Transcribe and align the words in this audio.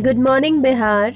Good 0.00 0.18
morning 0.18 0.60
Bihar 0.62 1.14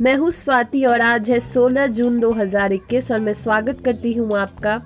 मैं 0.00 0.14
हूँ 0.16 0.30
स्वाति 0.32 0.84
और 0.84 1.00
आज 1.00 1.30
है 1.30 1.38
16 1.48 1.86
जून 1.86 2.18
2021 2.20 3.10
और 3.12 3.18
मैं 3.20 3.32
स्वागत 3.34 3.80
करती 3.84 4.12
हूँ 4.12 4.38
आपका 4.38 4.76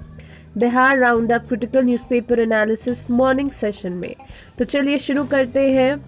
Bihar 0.58 0.98
round 0.98 1.32
up 1.32 1.46
critical 1.48 1.84
newspaper 1.84 2.40
analysis 2.40 3.10
morning 3.10 3.50
session 3.50 3.92
में। 3.92 4.14
तो 4.58 4.64
चलिए 4.64 4.98
शुरू 4.98 5.24
करते 5.24 5.70
हैं 5.72 5.98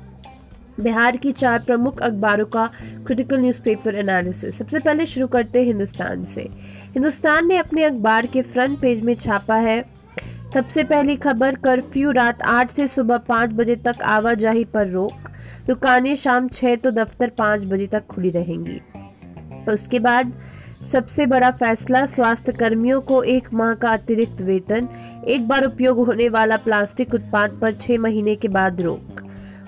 बिहार 0.80 1.16
की 1.16 1.32
चार 1.32 1.58
प्रमुख 1.58 2.02
अखबारों 2.02 2.46
का 2.46 2.66
क्रिटिकल 3.06 3.40
न्यूज़पेपर 3.40 3.94
एनालिसिस 3.94 4.58
सबसे 4.58 4.78
पहले 4.78 5.06
शुरू 5.06 5.26
करते 5.26 5.58
हैं 5.58 5.66
हिंदुस्तान 5.66 6.24
से। 6.24 6.48
हिंदुस्तान 6.94 7.48
ने 7.48 7.56
अपने 7.56 7.84
अखबार 7.84 8.26
के 8.26 8.42
फ्रंट 8.42 8.80
पेज 8.80 9.02
में 9.02 9.14
छापा 9.14 9.56
है। 9.56 9.80
सबसे 10.54 10.84
पहली 10.84 11.16
खबर 11.18 11.56
कर्फ्यू 11.56 12.10
रात 12.10 12.42
आठ 12.48 12.70
से 12.70 12.88
सुबह 12.88 13.18
पाँच 13.28 13.52
बजे 13.52 13.76
तक 13.76 14.02
आवाजाही 14.02 14.64
पर 14.64 14.88
रोक। 14.88 15.27
दुकानें 15.68 16.16
शाम 16.16 16.48
छः 16.48 16.76
तो 16.76 16.90
दफ्तर 16.90 17.28
पाँच 17.28 17.64
बजे 17.64 17.86
तक 17.86 18.06
खुली 18.06 18.30
रहेंगी। 18.30 18.80
उसके 19.72 19.98
बाद 19.98 20.32
सबसे 20.92 21.26
बड़ा 21.26 21.50
फैसला 21.50 22.06
स्वास्थ्य 22.06 22.52
कर्मियों 22.52 23.00
को 23.00 23.22
एक 23.22 23.52
माह 23.52 23.74
का 23.74 23.92
अतिरिक्त 23.92 24.42
वेतन, 24.42 24.88
एक 25.28 25.48
बार 25.48 25.64
उपयोग 25.64 26.06
होने 26.06 26.28
वाला 26.28 26.56
प्लास्टिक 26.56 27.14
उत्पाद 27.14 27.58
पर 27.62 27.72
छह 27.72 27.98
महीने 27.98 28.36
के 28.36 28.48
बाद 28.48 28.80
रोक। 28.80 29.22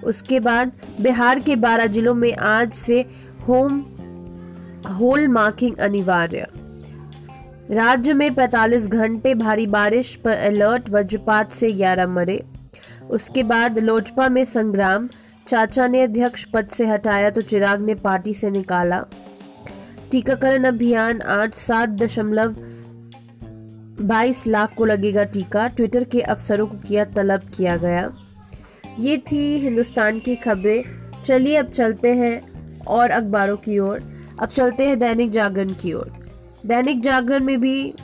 उसके 0.04 0.40
बाद 0.40 0.72
बिहार 1.00 1.40
के 1.40 1.56
बारह 1.56 1.86
जिलों 1.86 2.14
में 2.14 2.36
आज 2.36 2.72
से 2.72 3.00
होम, 3.48 3.80
होल 4.92 5.28
मार्किंग 5.28 5.76
अनिवार्य। 5.76 6.46
राज्य 7.70 8.12
में 8.12 8.34
45 8.34 8.88
घंटे 8.88 9.34
भारी 9.34 9.66
बारिश 9.66 10.16
पर 10.16 10.32
अलर्ट, 10.32 10.90
वज्रपात 10.90 11.52
से 11.52 11.72
11 11.72 12.06
मरे। 12.06 12.44
उसके 13.10 13.42
बाद 13.42 13.78
लोजपा 13.78 14.28
में 14.28 14.44
संग्राम 14.44 15.08
चाचा 15.46 15.86
ने 15.88 16.02
अध्यक्ष 16.02 16.44
पद 16.44 16.68
से 16.68 16.86
हटाया 16.86 17.30
तो 17.30 17.40
चिराग 17.40 17.80
ने 17.80 17.94
पार्टी 17.94 18.34
से 18.34 18.50
निकाला। 18.50 19.04
टीकाकरण 20.10 20.64
अभियान 20.64 21.20
आज 21.20 21.52
सात 21.52 21.88
दशमलव 21.88 22.54
बाईस 24.00 24.46
लाख 24.46 24.74
को 24.74 24.84
लगेगा 24.84 25.24
टीका। 25.24 25.66
ट्विटर 25.68 26.04
के 26.04 26.20
अफसरों 26.20 26.66
को 26.66 26.76
किया 26.78 27.04
तलब 27.04 27.40
किया 27.56 27.76
गया। 27.76 28.12
ये 28.98 29.16
थी 29.32 29.42
हिंदुस्तान 29.58 30.18
की 30.18 30.36
खबरें। 30.36 31.22
चलिए 31.24 31.56
अब 31.56 31.70
चलते 31.70 32.14
हैं 32.14 32.84
और 32.84 33.10
अखबारों 33.10 33.56
की 33.56 33.78
ओर। 33.78 34.02
अब 34.40 34.48
चलते 34.48 34.84
हैं 34.84 34.98
दैनिक 34.98 35.30
जागरण 35.30 35.72
की 35.72 35.92
ओर। 35.92 36.12
दैनिक 36.66 37.02
जागरण 37.02 37.44
में 37.44 37.60
भी 37.60 37.94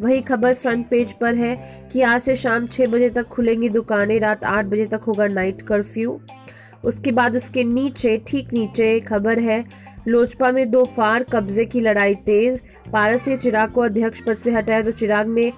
वही 0.00 0.20
खबर 0.20 0.54
फ्रंट 0.54 0.88
पेज 0.88 1.12
पर 1.12 1.34
है 1.34 1.56
कि 1.92 2.00
आज 2.02 2.22
से 2.22 2.36
शाम 2.36 2.66
छह 2.66 2.86
बजे 2.86 3.10
तक 3.10 3.26
खुलेंगी 3.26 3.68
दुकानें, 3.68 4.18
रात 4.20 4.44
आठ 4.44 4.64
बजे 4.64 4.86
तक 4.86 5.00
होगा 5.00 5.26
नाइट 5.26 5.62
कर्फ्यू 5.62 6.20
उसके 6.84 7.12
बाद 7.12 7.36
उसके 7.36 7.64
नीचे, 7.64 8.16
ठीक 8.26 8.52
नीचे 8.52 8.98
खबर 9.00 9.38
है, 9.38 9.64
लोजपा 10.08 10.50
में 10.52 10.70
दो 10.70 10.84
फार 10.96 11.22
कब्जे 11.24 11.64
की 11.64 11.80
लड़ाई 11.80 12.14
तेज, 12.16 12.60
पारस 12.92 13.28
ने 13.28 13.36
चिराग 13.36 13.70
को 13.72 13.80
अध्यक्ष 13.80 14.20
पद 14.20 14.36
से 14.36 14.52
हटाया 14.52 14.82
तो 14.82 14.92
चिराग 14.92 15.28
ने 15.28 15.52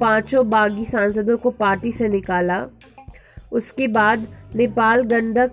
पाँचों 0.00 0.48
बागी 0.50 0.84
सांसदों 0.84 1.36
को 1.36 1.50
पार्टी 1.52 1.92
से 1.92 2.08
निकाला। 2.08 2.64
उसके 3.52 3.88
बाद 3.88 4.26
नेपाल 4.56 5.02
गंडक 5.04 5.52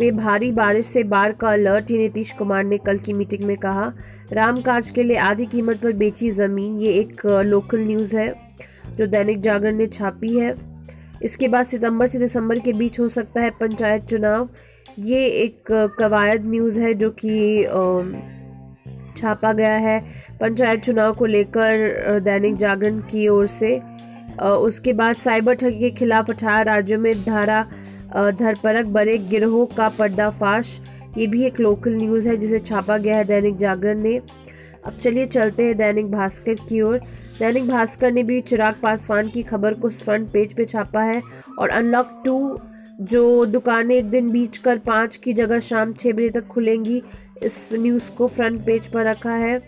में 0.00 0.16
भारी 0.16 0.50
बारिश 0.52 0.86
से 0.86 1.02
बाढ़ 1.04 1.32
का 1.32 1.48
अलर्ट, 1.48 1.90
ये 1.90 1.98
नीतीश 1.98 2.32
कुमार 2.32 2.64
ने 2.64 2.78
कल 2.78 2.98
की 2.98 3.12
मीटिंग 3.12 3.42
में 3.42 3.56
कहा। 3.56 3.92
रामकाज 4.32 4.90
के 4.90 5.02
लिए 5.02 5.16
आधी 5.18 5.46
कीमत 5.46 5.82
पर 5.82 5.92
बेची 5.94 6.30
ज़मीन, 6.30 6.78
ये 6.78 6.92
एक 6.92 7.26
लोकल 7.26 7.80
न्यूज़ 7.80 8.16
है, 8.16 8.32
जो 8.88 9.06
दैनिक 9.06 9.40
जागरण 9.42 9.76
ने 9.76 9.86
छापी 9.88 10.38
है। 10.38 10.54
इसके 11.22 11.48
बाद 11.48 11.66
सितंबर 11.66 12.06
से 12.06 12.18
दिसंबर 12.18 12.58
के 12.58 12.72
बीच 12.72 12.98
हो 13.00 13.08
सकता 13.08 13.40
है 13.40 13.50
पंचायत 13.60 14.04
चुनाव। 14.04 14.48
ये 14.98 15.24
एक 15.26 15.72
कवायद 15.98 16.44
न्यूज़ 16.46 16.78
है 16.80 16.92
जो 16.94 17.10
कि 17.18 17.64
छापा 19.18 19.52
गया 19.52 19.74
है 19.76 19.98
पंचायत 20.40 20.82
चुनाव 20.84 21.12
को 21.14 21.26
लेकर 21.26 22.18
दैनिक 22.20 22.56
जागरण 22.56 22.98
की 23.10 23.26
ओर 23.28 23.46
से। 23.48 23.80
उसके 24.42 24.92
बाद 24.92 25.16
साइबर 25.16 25.54
ठगी 25.54 25.78
के 25.80 25.90
खिलाफ 25.90 26.30
अठारह 26.30 26.62
राज्यों 26.62 26.98
में 27.00 27.14
धारा 27.24 27.62
धरपरक 28.14 28.86
बड़े 28.86 29.16
गिरोह 29.20 29.64
का 29.76 29.88
पर्दाफाश। 29.88 30.78
ये 31.18 31.26
भी 31.26 31.44
एक 31.44 31.60
लोकल 31.60 31.96
न्यूज़ 31.96 32.28
है 32.28 32.36
जिसे 32.36 32.58
छापा 32.60 32.96
गया 32.98 33.16
है 33.16 33.24
दैनिक 33.24 33.56
जागरण 33.56 34.00
ने। 34.00 34.20
अब 34.86 34.96
चलिए 34.96 35.26
चलते 35.26 35.64
हैं 35.64 35.76
दैनिक 35.76 36.10
भास्कर 36.10 36.54
की 36.68 36.80
ओर। 36.80 36.98
दैनिक 37.38 37.68
भास्कर 37.68 38.12
ने 38.12 38.22
भी 38.22 38.40
चिराग 38.40 38.74
पासवान 38.82 39.28
की 39.28 39.42
खबर 39.42 39.74
को 39.74 39.90
फ्रंट 39.90 40.30
पेज 40.32 40.52
पे 40.54 40.64
छापा 40.64 41.02
है 41.02 41.22
और 41.58 41.68
अनलॉक 41.68 42.22
टू 42.24 42.58
जो 43.02 43.44
दुकानें 43.46 43.94
एक 43.94 44.10
दिन 44.10 44.30
बीच 44.30 44.58
कर 44.58 44.78
पाँच 44.78 45.16
की 45.16 45.32
जगह 45.32 45.60
शाम 45.60 45.92
छः 45.92 46.12
बजे 46.12 46.28
तक 46.30 46.46
खुलेंगी, 46.46 47.02
इस 47.42 47.68
न्यूज़ 47.72 48.10
को 48.10 48.28
फ्रंट 48.28 48.64
पेज 48.66 48.86
पर 48.86 49.04
रखा 49.04 49.34
है। 49.34 49.60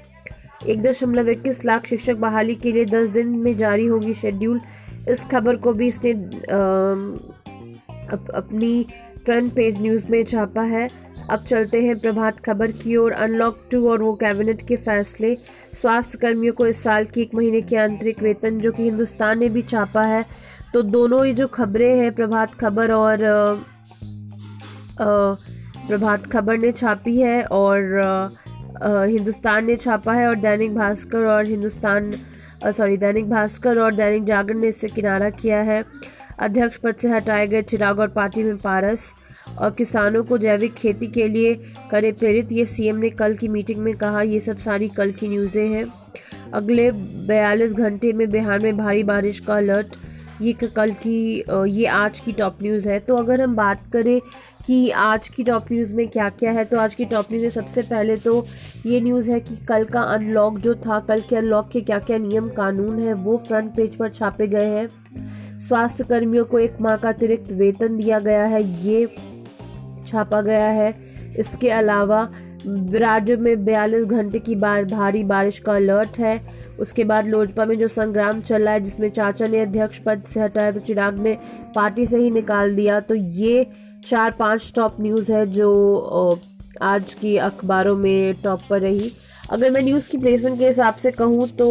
एक 0.67 0.83
दशमलव 0.83 1.29
इक्कीस 1.29 1.65
लाख 1.65 1.87
शिक्षक 1.87 2.17
बहाली 2.17 2.55
के 2.55 2.73
लिए 2.73 2.85
दस 2.85 3.09
दिन 3.09 3.29
में 3.39 3.57
जारी 3.57 3.87
होगी 3.87 4.15
शेड्यूल 4.15 4.61
इस 5.09 5.25
खबर 5.25 5.57
को 5.57 5.73
भी 5.73 5.87
इसने 5.89 6.13
अप, 8.13 8.31
अपनी 8.31 8.87
फ्रंट 9.25 9.53
पेज 9.53 9.81
न्यूज़ 9.83 10.07
में 10.11 10.23
छापा 10.25 10.63
है। 10.63 10.89
अब 11.31 11.45
चलते 11.45 11.83
हैं 11.83 11.99
प्रभात 12.01 12.39
खबर 12.41 12.73
की 12.73 12.97
ओर। 12.97 13.13
अनलॉक 13.13 13.59
टू 13.73 13.89
और 13.91 14.03
वो 14.03 14.13
कैबिनेट 14.15 14.63
के 14.69 14.77
फैसले। 14.77 15.35
स्वास्थ्य 15.75 16.19
कर्मियों 16.19 16.53
को 16.53 16.67
इस 16.67 16.83
साल 16.83 17.05
की 17.05 17.21
एक 17.23 17.35
महीने 17.35 17.61
की 17.61 17.77
आंतरिक 17.77 18.23
वेतन 18.23 18.59
जो 18.61 18.73
कि 18.73 18.83
हिंदुस्तान 18.83 19.39
ने 19.39 19.49
भी 19.49 19.63
छापा 19.63 20.03
है। 20.03 20.25
तो 20.75 20.83
दोनों 20.85 21.25
ही 21.27 21.33
जो 21.35 21.47
खबरें 21.47 21.99
हैं 21.99 22.15
प्रभात 22.15 22.55
खबर 22.55 22.91
और 22.93 23.19
प्रभात 25.01 26.27
खबर 26.27 26.59
ने 26.59 26.73
छापी 26.73 27.21
है 27.21 27.43
और 27.43 28.37
हिंदुस्तान 28.83 29.65
ने 29.65 29.77
छापा 29.77 30.13
है 30.13 30.27
और 30.29 30.35
दैनिक 30.35 30.75
भास्कर 30.75 31.25
और 31.27 31.47
हिंदुस्तान 31.47 32.13
सॉरी 32.67 32.97
दैनिक 32.97 33.29
भास्कर 33.31 33.79
और 33.79 33.95
दैनिक 33.95 34.25
जागरण 34.25 34.59
ने 34.59 34.69
इससे 34.69 34.89
किनारा 34.89 35.31
किया 35.31 35.61
है। 35.63 35.85
अध्यक्ष 36.41 36.77
पद 36.77 36.95
से 36.95 37.09
हटाए 37.09 37.47
गए 37.47 37.63
चिराग 37.63 38.01
और 38.01 38.09
पार्टी 38.09 38.43
में 38.45 38.57
पारस 38.57 39.09
और 39.59 39.71
किसानों 39.71 40.23
को 40.25 40.39
जैविक 40.39 40.75
खेती 40.75 41.07
के 41.07 41.27
लिए 41.29 41.55
करे 41.91 42.13
प्रेरित, 42.13 42.53
ये 42.53 42.65
सीएम 42.67 42.97
ने 42.97 43.11
कल 43.11 43.35
की 43.37 43.49
मीटिंग 43.49 43.81
में 43.81 43.95
कहा। 43.97 44.23
ये 44.23 44.41
सब 44.41 44.59
सारी 44.59 44.89
कल 44.89 45.13
की 45.13 45.29
न्यूज़ें 45.29 45.69
हैं। 45.69 45.87
अगले 46.55 46.91
42 47.27 47.75
घंटे 47.75 48.13
में 48.13 48.29
बिहार 48.31 48.59
में 48.59 48.77
भारी 48.77 49.03
बारिश 49.05 49.41
का 49.41 49.57
अलर्ट। 49.57 49.97
ये 50.43 50.53
कल 50.65 50.91
की 50.97 51.45
ये 51.71 51.87
आज 51.87 52.21
की 52.21 52.33
टॉप 52.33 52.59
न्यूज़ 52.63 52.89
है। 52.89 52.99
तो 53.01 53.17
अगर 53.17 53.41
हम 53.41 53.55
बात 53.57 53.83
करें 53.93 54.21
कि 54.67 54.89
आज 54.91 55.29
की 55.29 55.45
टॉप 55.45 55.73
न्यूज़ 55.73 55.95
में 55.95 56.07
क्या 56.09 56.29
क्या 56.31 56.51
है 56.53 56.65
तो 56.65 56.79
आज 56.79 56.95
की 56.95 57.05
टॉप 57.05 57.33
न्यूज़ 57.33 57.45
में 57.45 57.51
सबसे 57.51 57.83
पहले 57.83 58.17
तो 58.17 58.45
ये 58.87 59.01
न्यूज़ 59.01 59.31
है 59.31 59.41
कि 59.41 59.57
कल 59.69 59.85
का 59.85 60.03
अनलॉक 60.03 60.59
जो 60.59 60.75
था, 60.77 61.01
कल 61.01 61.21
के 61.21 61.37
अनलॉक 61.37 61.69
के 61.73 61.81
क्या 61.81 61.99
क्या 61.99 62.19
नियम 62.19 62.49
कानून 62.51 62.99
है, 63.01 63.13
वो 63.15 63.37
फ्रंट 63.39 63.75
पेज 63.77 63.97
पर 63.97 64.11
छापे 64.11 64.47
गए 64.47 64.67
हैं। 64.67 64.89
स्वास्थ्य 65.69 66.05
कर्मियों 66.05 66.45
को 66.45 66.59
एक 66.59 66.81
माह 66.81 66.97
का 66.97 67.09
अतिरिक्त 67.09 67.53
वेतन 67.53 67.97
दिया 67.97 68.19
गया 68.21 68.45
है, 68.45 68.63
ये 68.85 69.07
छापा 70.07 70.41
गया 70.41 70.69
है। 70.69 70.95
इसके 71.39 71.71
अलावा, 71.71 72.29
राज्य 72.67 73.37
में 73.37 73.65
बयालीस 73.65 74.05
घंटे 74.05 74.39
की 74.39 74.55
बार 74.57 74.85
भारी 74.85 75.23
बारिश 75.25 75.59
का 75.59 75.75
अलर्ट 75.75 76.19
है। 76.19 76.41
उसके 76.81 77.05
बाद 77.05 77.27
लोजपा 77.27 77.65
में 77.65 77.79
जो 77.79 77.89
संग्राम 77.89 78.41
चल 78.41 78.69
है, 78.69 78.81
जिसमें 78.81 79.09
चाचा 79.11 79.47
ने 79.47 79.61
अध्यक्ष 79.61 79.99
पद 79.99 80.23
से 80.27 80.41
हटाया 80.41 80.73
तो 80.73 80.81
चिराग 80.81 81.19
ने 81.19 81.37
पार्टी 81.75 82.07
से 82.07 82.19
ही 82.19 82.31
निकाल 82.31 82.75
दिया। 82.77 83.01
तो 83.01 83.15
ये 83.15 83.67
चार 84.07 84.35
पाँच 84.39 84.73
टॉप 84.77 85.01
न्यूज़ 85.01 85.33
है 85.33 85.45
जो 85.49 86.41
आज 86.83 87.15
की 87.15 87.37
अखबारों 87.39 87.97
में 87.97 88.35
टॉप 88.45 88.61
पर 88.71 88.81
रही। 88.81 89.13
अगर 89.51 89.71
मैं 89.71 89.83
न्यूज़ 89.83 90.09
की 90.09 90.19
प्लेसमेंट 90.19 90.59
के 90.59 90.67
हिसाब 90.67 90.95
से 90.95 91.11
कहूँ 91.11 91.49
तो 91.49 91.69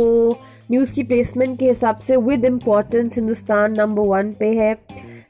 न्यूज़ 0.72 0.92
की 0.94 1.04
प्लेसमेंट 1.04 1.58
के 1.60 1.68
हिसाब 1.70 2.00
से 2.08 2.16
with 2.18 2.46
importance 2.46 3.16
Hindustan 3.16 3.76
number 3.78 4.08
one 4.08 4.32
पे 4.40 4.48
है। 4.54 4.74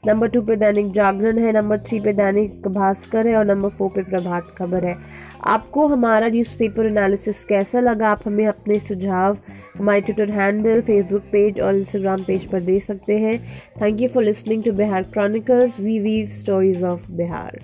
नंबर 0.06 0.28
टू 0.28 0.40
पे 0.42 0.56
दैनिक 0.56 0.90
जागरण 0.92 1.38
है 1.38 1.52
नंबर 1.52 1.78
थ्री 1.78 2.00
पे 2.00 2.12
दैनिक 2.12 2.68
भास्कर 2.68 3.26
है 3.26 3.36
और 3.36 3.44
नंबर 3.46 3.68
फोर 3.68 3.90
पे 3.90 4.02
प्रभात 4.02 4.48
खबर 4.58 4.84
है। 4.84 4.96
आपको 5.46 5.86
हमारा 5.86 6.28
न्यूज़पेपर 6.28 6.86
एनालिसिस 6.86 7.44
कैसा 7.44 7.80
लगा? 7.80 8.08
आप 8.08 8.26
हमें 8.26 8.46
अपने 8.46 8.78
सुझाव 8.80 9.38
हमारे 9.78 10.00
ट्विटर 10.00 10.30
हैंडल 10.30 10.80
फेसबुक 10.80 11.22
पेज 11.32 11.60
और 11.60 11.74
इंस्टाग्राम 11.76 12.22
पेज 12.24 12.50
पर 12.50 12.60
दे 12.60 12.80
सकते 12.80 13.18
हैं। 13.18 13.38
Thank 13.82 14.00
you 14.00 14.08
for 14.08 14.24
listening 14.24 14.64
to 14.64 14.72
Bihar 14.72 15.02
chronicles 15.12 15.80
we 15.80 15.98
we 15.98 16.24
stories 16.28 16.84
of 16.84 17.10
Bihar 17.12 17.60